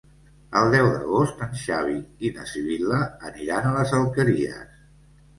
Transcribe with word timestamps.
El 0.59 0.69
deu 0.75 0.87
d'agost 0.93 1.41
en 1.47 1.51
Xavi 1.63 1.97
i 2.29 2.31
na 2.37 2.45
Sibil·la 2.51 3.01
aniran 3.29 3.67
a 3.69 3.75
les 3.75 3.93
Alqueries. 3.99 4.73